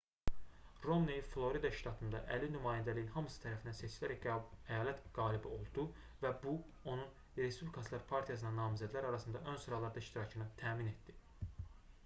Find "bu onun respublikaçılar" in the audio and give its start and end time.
6.45-8.05